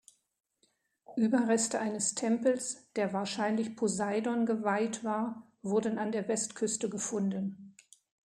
Überreste 1.15 1.79
eines 1.79 2.15
Tempels, 2.15 2.89
der 2.95 3.13
wahrscheinlich 3.13 3.75
Poseidon 3.75 4.47
geweiht 4.47 5.03
war, 5.03 5.47
wurden 5.61 5.99
an 5.99 6.11
der 6.11 6.27
Westküste 6.27 6.89
gefunden. 6.89 7.75